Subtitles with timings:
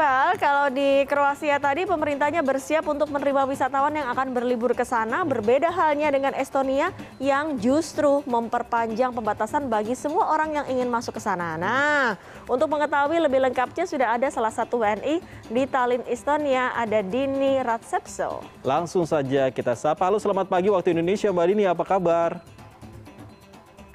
[0.00, 5.28] Iqbal, kalau di Kroasia tadi pemerintahnya bersiap untuk menerima wisatawan yang akan berlibur ke sana.
[5.28, 6.88] Berbeda halnya dengan Estonia
[7.20, 11.60] yang justru memperpanjang pembatasan bagi semua orang yang ingin masuk ke sana.
[11.60, 12.16] Nah,
[12.48, 15.20] untuk mengetahui lebih lengkapnya sudah ada salah satu WNI
[15.52, 18.40] di Tallinn, Estonia, ada Dini Ratsepso.
[18.64, 20.00] Langsung saja kita sapa.
[20.08, 21.68] Halo, selamat pagi waktu Indonesia, Mbak Dini.
[21.68, 22.59] Apa kabar?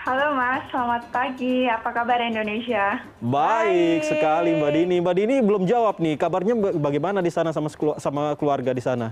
[0.06, 1.66] Halo Mas, selamat pagi.
[1.66, 3.02] Apa kabar Indonesia?
[3.26, 4.96] Baik, sekali Mbak Dini.
[5.02, 9.10] Mbak Dini belum jawab nih, kabarnya bagaimana di sana sama sama keluarga di sana?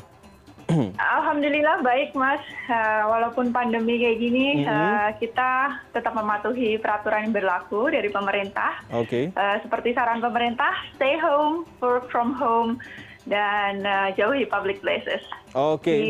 [1.18, 2.46] Alhamdulillah baik Mas.
[2.70, 4.70] Uh, walaupun pandemi kayak gini, mm -hmm.
[4.70, 8.86] uh, kita tetap mematuhi peraturan yang berlaku dari pemerintah.
[8.94, 9.34] Oke.
[9.34, 9.34] Okay.
[9.34, 12.78] Uh, seperti saran pemerintah, stay home, work from home,
[13.26, 15.26] dan uh, jauhi public places.
[15.58, 15.82] Oke.
[15.82, 16.06] Okay.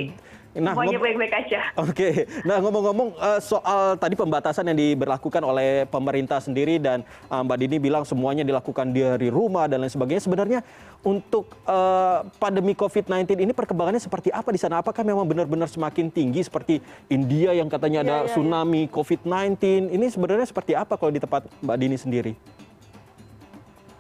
[0.53, 1.59] Nah, Semuanya baik-baik aja.
[1.81, 2.13] Oke, okay.
[2.45, 7.77] nah ngomong-ngomong uh, soal tadi pembatasan yang diberlakukan oleh pemerintah sendiri dan uh, Mbak Dini
[7.81, 10.21] bilang semuanya dilakukan dari rumah dan lain sebagainya.
[10.21, 10.59] Sebenarnya
[11.01, 14.85] untuk uh, pandemi COVID-19 ini perkembangannya seperti apa di sana?
[14.85, 18.93] Apakah memang benar-benar semakin tinggi seperti India yang katanya ada ya, ya, tsunami ya.
[18.93, 19.89] COVID-19?
[19.89, 22.33] Ini sebenarnya seperti apa kalau di tempat Mbak Dini sendiri?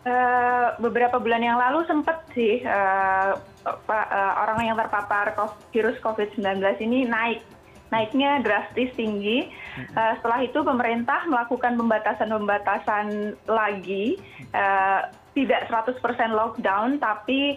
[0.03, 5.31] Uh, beberapa bulan yang lalu sempat sih uh, uh, orang yang terpapar
[5.71, 7.39] virus COVID-19 ini naik,
[7.87, 9.47] naiknya drastis tinggi.
[9.95, 14.19] Setelah itu pemerintah melakukan pembatasan-pembatasan lagi,
[14.51, 15.95] uh, tidak 100%
[16.35, 17.55] lockdown, tapi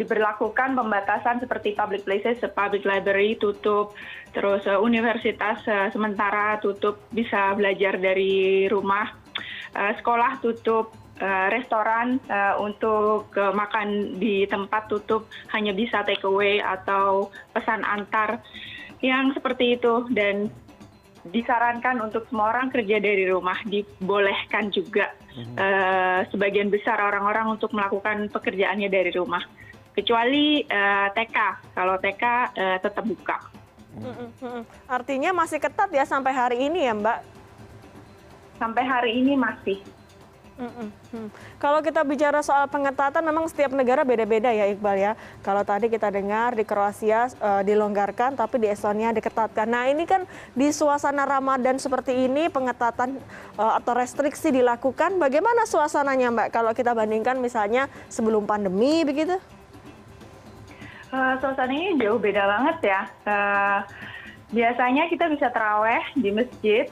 [0.00, 3.94] diberlakukan pembatasan seperti public places, public library tutup,
[4.34, 5.60] terus universitas
[5.92, 9.12] sementara tutup, bisa belajar dari rumah,
[9.76, 10.99] sekolah tutup Eh,
[11.52, 18.40] restoran uh, untuk uh, makan di tempat tutup hanya bisa take away atau pesan antar
[19.04, 20.48] yang seperti itu dan
[21.28, 28.32] disarankan untuk semua orang kerja dari rumah dibolehkan juga uh, sebagian besar orang-orang untuk melakukan
[28.32, 29.44] pekerjaannya dari rumah
[29.92, 31.36] kecuali uh, TK
[31.76, 32.24] kalau TK
[32.56, 33.36] uh, tetap buka.
[34.88, 37.18] Artinya masih ketat ya sampai hari ini ya Mbak?
[38.56, 39.99] Sampai hari ini masih.
[40.60, 41.32] Hmm.
[41.56, 45.12] Kalau kita bicara soal pengetatan, memang setiap negara beda-beda ya Iqbal ya.
[45.40, 49.64] Kalau tadi kita dengar di Kroasia uh, dilonggarkan, tapi di Estonia diketatkan.
[49.64, 53.16] Nah ini kan di suasana Ramadan seperti ini pengetatan
[53.56, 55.16] uh, atau restriksi dilakukan.
[55.16, 56.48] Bagaimana suasananya Mbak?
[56.52, 59.40] Kalau kita bandingkan misalnya sebelum pandemi begitu?
[61.08, 63.00] Uh, suasananya jauh beda banget ya.
[63.24, 63.80] Uh,
[64.52, 66.84] biasanya kita bisa teraweh di masjid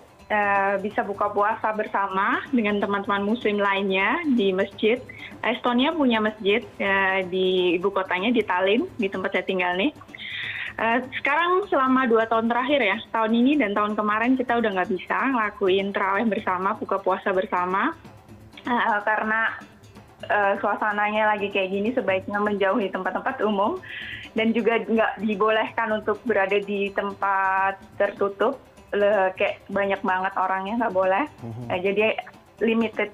[0.84, 5.00] bisa buka puasa bersama dengan teman-teman muslim lainnya di masjid.
[5.40, 9.94] Estonia punya masjid uh, di ibu kotanya di Tallinn, di tempat saya tinggal nih.
[10.76, 14.90] Uh, sekarang selama dua tahun terakhir ya, tahun ini dan tahun kemarin kita udah nggak
[14.92, 17.96] bisa ngelakuin terawih bersama, buka puasa bersama,
[18.68, 19.56] uh, karena
[20.28, 23.80] uh, suasananya lagi kayak gini sebaiknya menjauhi tempat-tempat umum
[24.36, 28.67] dan juga nggak dibolehkan untuk berada di tempat tertutup
[29.36, 31.24] kayak banyak banget orangnya nggak boleh.
[31.44, 31.66] Mm-hmm.
[31.68, 32.04] nah, jadi
[32.62, 33.10] limited.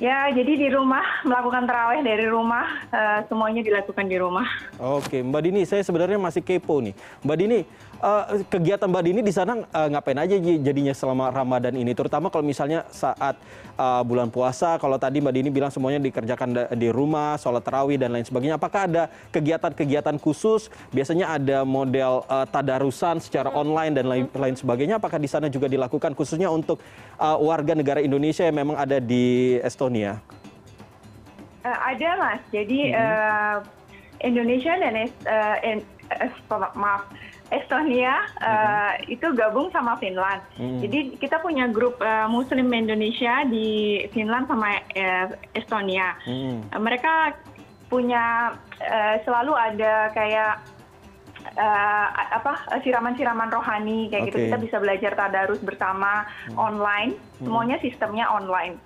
[0.00, 4.48] Ya jadi di rumah melakukan terawih dari rumah uh, semuanya dilakukan di rumah.
[4.80, 6.96] Oke mbak Dini saya sebenarnya masih kepo nih.
[7.20, 7.60] Mbak Dini
[8.00, 11.92] uh, kegiatan Mbak Dini di sana uh, ngapain aja jadinya selama Ramadan ini?
[11.92, 13.36] Terutama kalau misalnya saat
[13.76, 18.12] uh, bulan puasa, kalau tadi Mbak Dini bilang semuanya dikerjakan di rumah, sholat tarawih dan
[18.16, 18.56] lain sebagainya.
[18.56, 20.72] Apakah ada kegiatan-kegiatan khusus?
[20.90, 24.98] Biasanya ada model uh, tadarusan secara online dan lain, lain sebagainya.
[24.98, 26.80] Apakah di sana juga dilakukan khususnya untuk
[27.20, 30.18] uh, warga negara Indonesia yang memang ada di Estonia?
[31.60, 32.40] Uh, ada mas.
[32.48, 33.04] Jadi mm -hmm.
[33.04, 33.58] uh,
[34.20, 35.78] Indonesia dan uh, in,
[36.12, 37.04] uh, maaf
[37.50, 40.38] Estonia uh, itu gabung sama Finland.
[40.54, 40.78] Hmm.
[40.78, 45.26] Jadi kita punya grup uh, Muslim Indonesia di Finland sama uh,
[45.58, 46.14] Estonia.
[46.22, 46.62] Hmm.
[46.70, 47.34] Uh, mereka
[47.90, 50.62] punya uh, selalu ada kayak
[51.58, 52.06] uh,
[52.38, 54.30] apa siraman-siraman rohani kayak okay.
[54.30, 54.38] gitu.
[54.46, 57.18] Kita bisa belajar tadarus bersama online.
[57.42, 58.78] Semuanya sistemnya online.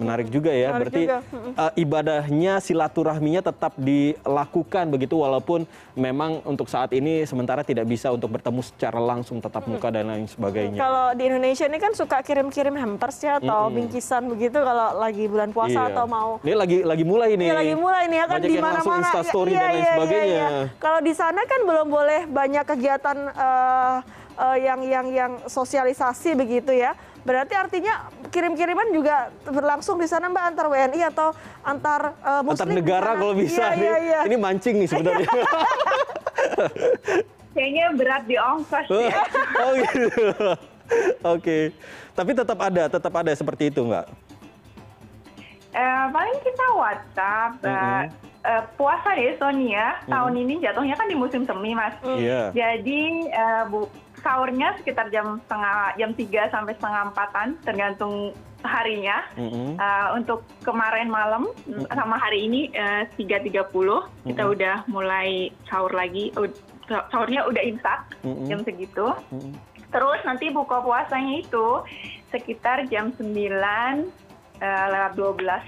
[0.00, 0.08] Hmm.
[0.08, 0.08] Hmm.
[0.08, 0.72] Menarik juga ya.
[0.72, 1.18] Menarik Berarti juga.
[1.60, 8.32] Uh, ibadahnya silaturahminya tetap dilakukan begitu walaupun memang untuk saat ini sementara tidak bisa untuk
[8.32, 10.80] bertemu secara langsung tetap muka dan lain sebagainya.
[10.80, 13.76] Kalau di Indonesia ini kan suka kirim-kirim hampers ya atau hmm.
[13.76, 15.92] bingkisan begitu kalau lagi bulan puasa iya.
[15.92, 16.40] atau mau.
[16.40, 17.44] Ini lagi lagi mulai ini.
[17.52, 19.08] Iya lagi mulai ini ya kan di mana-mana.
[19.20, 20.24] story iya, dan lain iya, iya sebagainya.
[20.24, 20.64] Iya, iya.
[20.80, 23.96] Kalau di sana kan belum boleh banyak kegiatan uh,
[24.40, 26.96] uh, yang yang yang sosialisasi begitu ya.
[27.20, 31.28] Berarti artinya kirim-kiriman juga berlangsung di sana Mbak antar WNI atau
[31.60, 33.84] antar uh, muslim antar negara kalau bisa iya, nih.
[33.84, 34.20] Iya, iya.
[34.24, 35.28] Ini mancing nih sebenarnya.
[37.54, 39.20] Kayaknya berat di ongkos ya.
[39.64, 40.08] oh gitu.
[40.30, 40.54] Oke.
[41.20, 41.62] Okay.
[42.16, 44.06] Tapi tetap ada, tetap ada seperti itu, Mbak.
[45.70, 47.52] Eh, paling kita WhatsApp.
[47.62, 48.06] eh, Mhm.
[48.40, 51.94] eh, puasa di Estonia tahun ini jatuhnya kan di musim semi, Mas.
[52.02, 52.50] Iya.
[52.50, 53.86] Jadi eh, bu,
[54.20, 58.14] sahurnya sekitar jam setengah jam 3 sampai setengah empatan tergantung
[58.60, 59.24] harinya.
[59.36, 61.48] Eh, untuk kemarin malam
[61.90, 64.52] sama hari ini eh, 3.30 kita Mhm.
[64.52, 66.28] udah mulai sahur lagi.
[66.86, 68.00] Sahurnya udah imsak
[68.46, 69.06] jam segitu.
[69.90, 71.82] Terus nanti buka puasanya itu
[72.28, 74.06] sekitar jam 9
[74.60, 75.64] eh, lewat 12.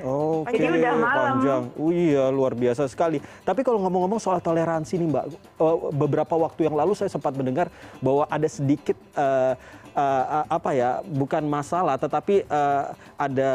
[0.00, 1.24] Oke, Jadi udah malam.
[1.36, 1.62] panjang.
[1.76, 3.20] Oh iya, luar biasa sekali.
[3.44, 7.68] Tapi kalau ngomong-ngomong soal toleransi nih Mbak, eh, beberapa waktu yang lalu saya sempat mendengar
[8.00, 9.52] bahwa ada sedikit eh,
[9.92, 12.84] eh, apa ya, bukan masalah, tetapi eh,
[13.20, 13.52] ada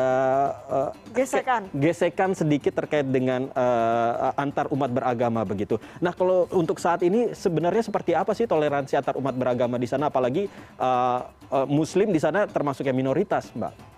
[0.70, 1.62] eh, Gesekan.
[1.74, 5.82] gesekan sedikit terkait dengan eh, antar umat beragama begitu.
[5.98, 10.14] Nah, kalau untuk saat ini sebenarnya seperti apa sih toleransi antar umat beragama di sana,
[10.14, 10.46] apalagi
[10.78, 11.20] eh,
[11.50, 13.97] eh, Muslim di sana termasuk yang minoritas, Mbak?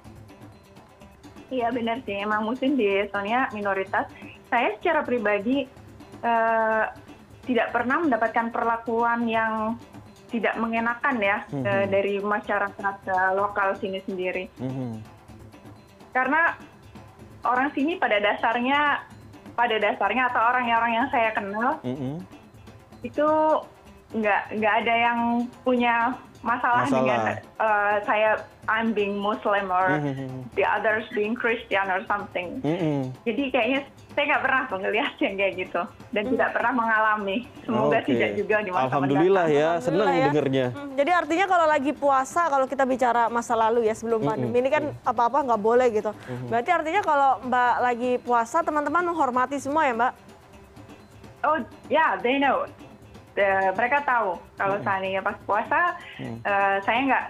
[1.50, 4.06] Iya benar sih, emang muslim di Estonia minoritas.
[4.50, 5.66] Saya secara pribadi
[6.20, 6.84] eh,
[7.48, 9.80] tidak pernah mendapatkan perlakuan yang
[10.30, 11.66] tidak mengenakan ya Mhm.
[11.66, 14.46] eh, dari masyarakat eh, lokal sini sendiri.
[14.62, 15.02] Mhm.
[16.14, 16.54] Karena
[17.42, 19.02] orang sini pada dasarnya,
[19.58, 22.22] pada dasarnya atau orang-orang yang saya kenal Mhm.
[23.02, 23.28] itu
[24.10, 25.20] nggak nggak ada yang
[25.66, 26.98] punya masalah, Masalah.
[26.98, 27.20] dengan
[27.60, 28.30] eh, saya
[28.66, 30.46] I'm being Muslim or Mhm.
[30.54, 32.62] the others being Christian or something.
[32.62, 33.12] Mhm.
[33.24, 37.38] Jadi kayaknya saya nggak pernah tuh ngeliat yang kayak gitu dan tidak pernah mengalami.
[37.62, 38.08] Semoga Oke.
[38.08, 39.68] tidak juga di masa Alhamdulillah mendatang.
[39.68, 40.26] ya, senang Alhamdulillah ya.
[40.30, 40.66] dengernya.
[40.70, 44.70] Hmm, Jadi artinya kalau lagi puasa, kalau kita bicara masa lalu ya sebelum pandemi ini
[44.70, 46.12] kan apa-apa nggak boleh gitu.
[46.46, 50.14] Berarti artinya kalau Mbak lagi puasa, teman-teman menghormati semua ya Mbak?
[51.42, 51.58] Oh
[51.88, 52.68] ya, they know.
[53.40, 57.24] The- mereka tahu kalau seandainya pas puasa, eh, saya nggak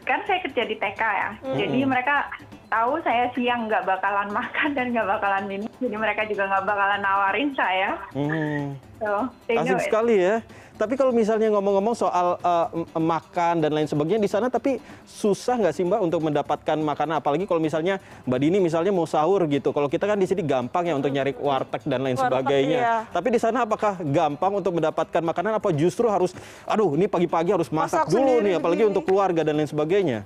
[0.00, 2.30] kan saya kerja di TK ya, jadi mereka
[2.70, 7.00] tahu saya siang nggak bakalan makan dan nggak bakalan minum, jadi mereka juga nggak bakalan
[7.02, 7.90] nawarin saya.
[8.14, 8.78] Hmm.
[9.02, 9.84] So, Asik it.
[9.90, 10.38] sekali ya.
[10.80, 15.76] Tapi kalau misalnya ngomong-ngomong soal uh, makan dan lain sebagainya di sana, tapi susah nggak
[15.76, 17.20] sih Mbak untuk mendapatkan makanan?
[17.20, 19.76] Apalagi kalau misalnya Mbak Dini misalnya mau sahur gitu.
[19.76, 22.80] Kalau kita kan di sini gampang ya untuk nyari warteg dan lain Warteg, sebagainya.
[22.80, 22.96] iya.
[23.12, 25.60] Tapi di sana apakah gampang untuk mendapatkan makanan?
[25.60, 26.32] Apa justru harus,
[26.64, 30.24] aduh ini pagi-pagi harus masak, Masak dulu sendiri nih, apalagi untuk keluarga dan lain sebagainya?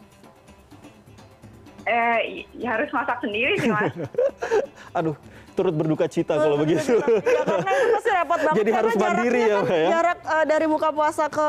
[1.94, 3.94] Eh, ya harus masak sendiri sih mas.
[4.98, 5.14] Aduh,
[5.54, 6.98] turut berduka cita kalau begitu.
[6.98, 8.58] Ya karena itu pasti repot banget.
[8.58, 9.88] Jadi harus mandiri jaraknya ya, kan Mbak, ya?
[9.94, 11.48] Jarak eh, dari buka puasa ke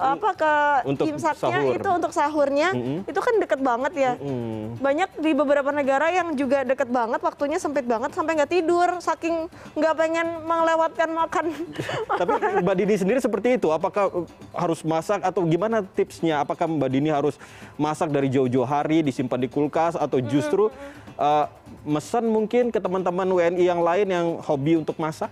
[0.00, 0.52] apa ke
[0.88, 1.76] Untuk imsaknya sahur.
[1.76, 2.98] itu untuk sahurnya Mm-mm.
[3.04, 4.12] itu kan deket banget ya.
[4.16, 4.80] Hmm.
[4.80, 9.52] Banyak di beberapa negara yang juga deket banget, waktunya sempit banget sampai nggak tidur, saking
[9.76, 11.44] nggak pengen melewatkan makan.
[12.20, 12.32] Tapi
[12.64, 13.68] Mbak Dini sendiri seperti itu.
[13.68, 14.26] Apakah uh,
[14.56, 16.40] harus masak atau gimana tipsnya?
[16.40, 17.36] Apakah Mbak Dini harus
[17.76, 20.72] masak dari jauh-jauh hari, disimpan di kulkas, atau justru
[21.20, 21.44] uh,
[21.84, 25.28] mesen mungkin ke teman-teman WNI yang lain yang hobi untuk masak?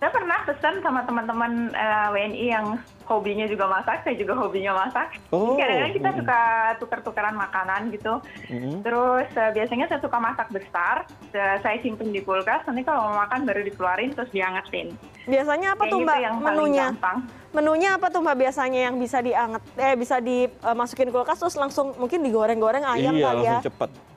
[0.00, 2.66] Saya pernah pesan sama teman-teman eh, WNI yang
[3.04, 5.20] hobinya juga masak, saya juga hobinya masak.
[5.28, 6.40] Oh, Jadi kadang-kadang kita suka
[6.80, 8.16] tukar-tukaran makanan gitu.
[8.80, 11.04] Terus eh, biasanya saya suka masak besar,
[11.36, 14.96] eh, saya simpen di kulkas, nanti kalau mau makan baru dikeluarin terus diangetin.
[15.28, 16.86] Biasanya apa Kayak tuh gitu Mbak yang menunya?
[16.96, 17.18] gampang.
[17.52, 22.24] Menunya apa tuh Mbak biasanya yang bisa dianget eh bisa dimasukin kulkas terus langsung mungkin
[22.24, 23.52] digoreng-goreng ayam iya, kali ya.
[23.60, 24.09] langsung cepat.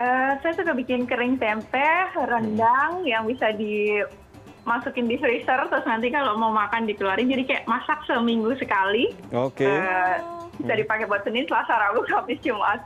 [0.00, 1.88] Eh, saya suka bikin kering tempe,
[2.24, 7.28] rendang yang bisa dimasukin di freezer, terus nanti kalau mau makan dikeluarin.
[7.28, 9.12] Jadi kayak masak seminggu sekali.
[9.28, 9.68] Oke.
[9.68, 10.16] Eh,
[10.56, 12.80] bisa dipakai buat Senin, Selasa, Rabu, Kamis, Jumat.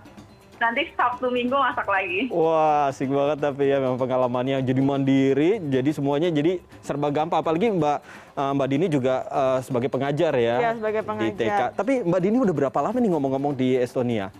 [0.58, 2.30] Nanti Sabtu Minggu masak lagi.
[2.34, 7.42] Wah, asik banget tapi ya memang pengalamannya jadi mandiri, jadi semuanya jadi serba gampang.
[7.42, 7.98] Apalagi Mbak
[8.38, 10.62] uh, Mbak Dini juga uh, sebagai pengajar ya.
[10.62, 11.10] Iya, sebagai Di TK.
[11.10, 11.68] pengajar.
[11.74, 14.30] Tapi Mbak Dini udah berapa lama nih ngomong-ngomong di Estonia?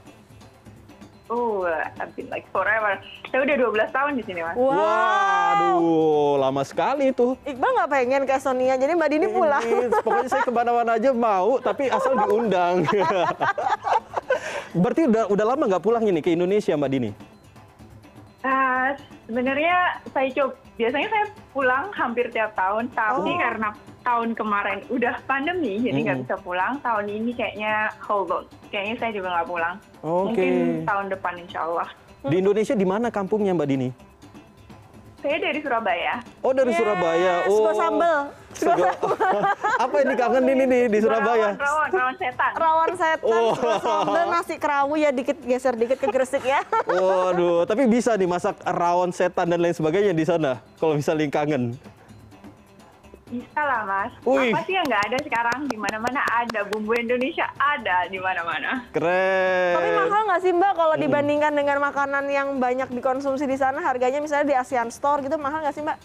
[1.32, 3.00] Oh, I've been like forever.
[3.32, 4.56] Saya udah 12 tahun di sini, Mas.
[4.60, 4.76] Wow.
[4.76, 7.40] Waduh, lama sekali tuh.
[7.48, 9.64] Iqbal nggak pengen ke Estonia, jadi Mbak Dini pulang.
[9.64, 12.84] Ini, pokoknya saya ke mana-mana aja mau, tapi asal diundang.
[14.84, 17.10] Berarti udah udah lama nggak pulang ini ke Indonesia, Mbak Dini?
[18.44, 18.92] Ah,
[19.24, 23.38] sebenarnya saya coba biasanya saya pulang hampir tiap tahun tapi Oh.
[23.38, 23.68] karena
[24.02, 26.26] tahun kemarin udah pandemi jadi nggak Mm-mm.
[26.26, 30.24] bisa pulang tahun ini kayaknya hold on kayaknya saya juga nggak pulang Oke.
[30.34, 30.52] mungkin
[30.82, 31.88] tahun depan insya Allah
[32.24, 33.88] Di Indonesia di mana kampungnya, Mbak Dini?
[35.20, 37.34] saya dari Surabaya Oh dari Yes, Surabaya.
[37.48, 37.72] Oh.
[37.72, 38.18] sambel.
[38.54, 38.86] Sego.
[39.84, 41.52] Apa ini kangen ini nih di Surabaya?
[41.52, 43.52] rawan rawan, rawan setan Rawan setan, Oh.
[43.52, 46.62] sego sambel, nasi kerawu ya dikit geser dikit ke Gresik ya.
[46.86, 50.62] Waduh, tapi bisa nih masak rawon setan dan lain sebagainya di sana.
[50.78, 51.74] Kalau misalnya kangen.
[53.24, 54.12] Bisa lah mas.
[54.22, 54.52] Wih.
[54.52, 55.60] Apa sih yang nggak ada sekarang?
[55.66, 56.60] Di mana-mana ada.
[56.68, 58.84] Bumbu Indonesia ada di mana-mana.
[58.94, 59.74] Keren.
[59.74, 64.22] Tapi mahal nggak sih Mbak kalau dibandingkan dengan makanan yang banyak dikonsumsi di sana harganya
[64.22, 65.98] misalnya di ASEAN Store gitu mahal nggak sih Mbak?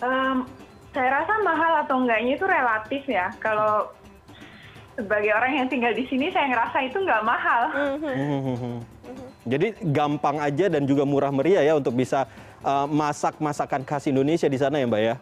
[0.00, 3.30] Saya rasa mahal atau enggaknya itu relatif ya.
[3.38, 3.92] Kalau
[4.96, 7.62] sebagai orang yang tinggal di sini, saya ngerasa itu nggak mahal.
[7.96, 8.74] Mhm.
[9.50, 12.28] Jadi gampang aja dan juga murah meriah ya untuk bisa
[12.60, 15.16] uh, masak masakan khas Indonesia di sana ya Mbak ya.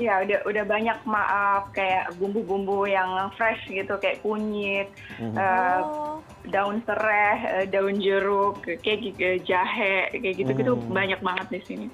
[0.00, 4.88] Ya udah udah banyak maaf kayak bumbu-bumbu yang fresh gitu kayak kunyit,
[5.20, 6.24] eh, Oh.
[6.48, 11.86] daun serai, eh, daun jeruk, kayak gitu, jahe, kayak gitu-gitu banyak banget di sini.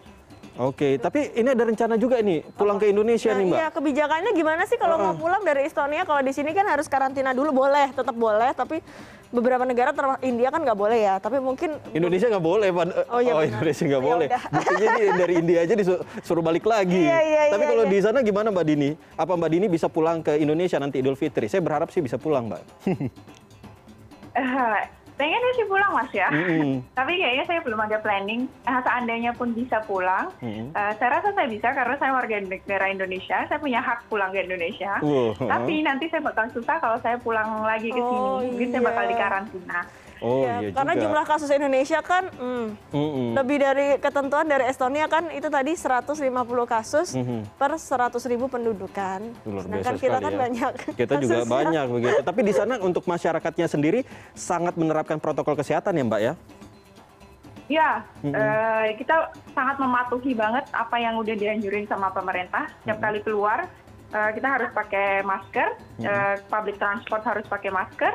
[0.57, 3.59] Oke, tapi ini ada rencana juga nih pulang ke Indonesia Nah, nih Mbak.
[3.59, 6.03] iya kebijakannya gimana sih kalau mau pulang dari Estonia?
[6.03, 8.51] Kalau di sini kan harus karantina dulu boleh, tetap boleh.
[8.51, 8.81] Tapi
[9.29, 11.21] beberapa negara termasuk India kan nggak boleh ya.
[11.21, 12.85] Tapi mungkin Indonesia nggak boleh, Pak.
[13.07, 13.53] Oh, iya benar.
[13.53, 14.27] Indonesia nggak Ya boleh.
[14.27, 14.43] udah.
[14.57, 17.05] Buktinya di- dari India aja disuruh balik lagi.
[17.05, 17.93] Iya, iya, Tapi iya, kalau iya.
[17.93, 18.91] di sana gimana Mbak Dini?
[19.13, 21.53] Apa Mbak Dini bisa pulang ke Indonesia nanti Idul Fitri?
[21.53, 22.63] Saya berharap sih bisa pulang, Mbak.
[25.17, 26.85] Pengennya sih pulang mas ya, Mm-mm.
[26.99, 28.45] tapi kayaknya saya belum ada planning.
[28.69, 30.77] Eh, seandainya pun bisa pulang, Mm-mm.
[30.77, 34.45] eh, saya rasa saya bisa karena saya warga negara Indonesia, saya punya hak pulang ke
[34.45, 35.01] Indonesia.
[35.01, 35.33] Wow.
[35.41, 39.05] Tapi nanti saya bakal susah kalau saya pulang lagi ke sini, Oh, mungkin saya bakal
[39.09, 39.11] iya.
[39.17, 39.81] dikarantina.
[40.19, 41.03] Oh ya, iya karena juga.
[41.05, 43.29] jumlah kasus Indonesia kan hmm, Mm-mm.
[43.35, 46.17] lebih dari ketentuan dari Estonia kan itu tadi 150
[46.67, 47.45] kasus Mhm.
[47.55, 49.21] per 100 ribu pendudukan.
[49.45, 50.39] Luar Sedangkan kita sekali kan ya.
[50.39, 50.73] banyak.
[50.95, 51.53] Kita juga kasusnya.
[51.53, 52.19] banyak begitu.
[52.29, 54.01] Tapi di sana untuk masyarakatnya sendiri
[54.33, 56.33] sangat menerapkan protokol kesehatan ya, Mbak ya?
[57.67, 57.91] Ya,
[58.23, 62.71] eh, kita sangat mematuhi banget apa yang udah dianjurin sama pemerintah.
[62.81, 63.67] Setiap kali keluar,
[64.11, 65.69] kita harus pakai masker,
[66.01, 68.13] eh, public transport harus pakai masker.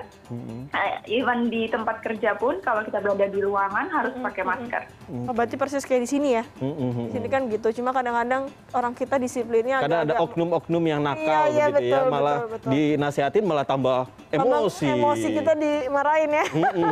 [0.71, 4.81] Eh, even di tempat kerja pun, kalau kita berada di ruangan harus pakai masker.
[5.27, 6.43] Oh, berarti persis kayak di sini ya.
[6.57, 7.69] Di sini kan gitu.
[7.81, 12.11] Cuma kadang-kadang orang kita disiplinnya Kadang ada oknum-oknum yang nakal Iya, iya, begitu ya, betul,
[12.11, 12.69] malah betul, betul.
[12.71, 13.99] dinasehatin malah tambah
[14.31, 14.85] Tambah emosi.
[14.95, 16.45] Emosi kita dimarahin ya.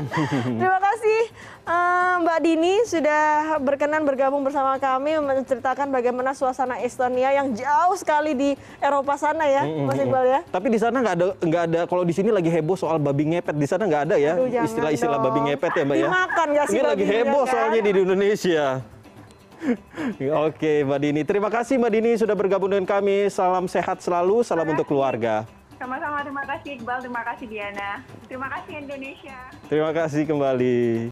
[0.60, 1.22] Terima kasih
[1.66, 3.24] eh, Mbak Dini sudah
[3.60, 8.50] berkenan bergabung bersama kami menceritakan bagaimana suasana Estonia yang jauh sekali di
[8.80, 10.40] Eropa sana ya, Mas Iqbal ya.
[10.48, 13.56] Tapi di sana nggak ada nggak ada kalau di sini lagi heboh soal babi ngepet
[13.56, 16.08] di sana nggak ada ya istilah-istilah babi ngepet ya mbak ya.
[16.08, 17.52] Dimakan nggak sih Ini lagi babinya, heboh kan?
[17.52, 18.66] soalnya di Indonesia.
[20.48, 23.28] Oke Mbak Dini, terima kasih Mbak Dini sudah bergabung dengan kami.
[23.28, 25.44] Salam sehat selalu, salam untuk keluarga.
[25.76, 28.04] Sama-sama, terima kasih Iqbal, terima kasih Diana.
[28.28, 29.38] Terima kasih Indonesia.
[29.68, 30.80] Terima kasih kembali.